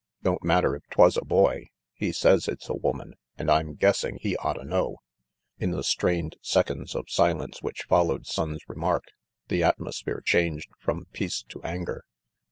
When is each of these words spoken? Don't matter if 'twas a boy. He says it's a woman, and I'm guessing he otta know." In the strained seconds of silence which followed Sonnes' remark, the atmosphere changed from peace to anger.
Don't 0.23 0.43
matter 0.43 0.75
if 0.75 0.81
'twas 0.89 1.15
a 1.15 1.23
boy. 1.23 1.67
He 1.93 2.11
says 2.11 2.47
it's 2.47 2.67
a 2.67 2.73
woman, 2.73 3.13
and 3.37 3.51
I'm 3.51 3.75
guessing 3.75 4.17
he 4.19 4.35
otta 4.37 4.65
know." 4.65 4.95
In 5.59 5.69
the 5.69 5.83
strained 5.83 6.37
seconds 6.41 6.95
of 6.95 7.07
silence 7.07 7.61
which 7.61 7.83
followed 7.87 8.23
Sonnes' 8.25 8.67
remark, 8.67 9.03
the 9.47 9.61
atmosphere 9.63 10.23
changed 10.25 10.71
from 10.79 11.05
peace 11.13 11.43
to 11.49 11.61
anger. 11.61 12.03